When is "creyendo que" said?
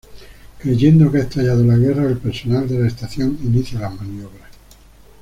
0.57-1.19